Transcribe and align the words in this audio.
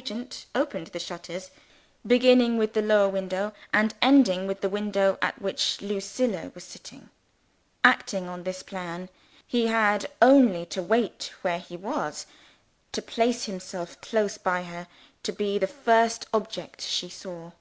Nugent 0.00 0.46
opened 0.54 0.86
the 0.86 0.98
shutters, 0.98 1.50
beginning 2.06 2.56
with 2.56 2.72
the 2.72 2.80
lower 2.80 3.10
window, 3.10 3.52
and 3.70 3.92
ending 4.00 4.46
with 4.46 4.62
the 4.62 4.68
window 4.70 5.18
at 5.20 5.42
which 5.42 5.82
Lucilla 5.82 6.50
was 6.54 6.64
sitting. 6.64 7.10
Acting 7.84 8.26
on 8.26 8.44
this 8.44 8.62
plan, 8.62 9.10
he 9.46 9.66
had 9.66 10.10
only 10.22 10.64
to 10.64 10.82
wait 10.82 11.30
where 11.42 11.58
he 11.58 11.76
was, 11.76 12.24
to 12.92 13.02
place 13.02 13.44
himself 13.44 14.00
close 14.00 14.38
by 14.38 14.62
her 14.62 14.86
to 15.22 15.32
be 15.32 15.58
the 15.58 15.66
first 15.66 16.24
object 16.32 16.80
she 16.80 17.10
saw. 17.10 17.52